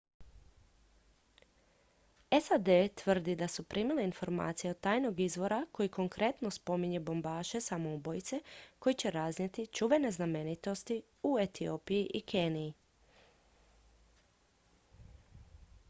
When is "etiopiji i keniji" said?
11.39-12.73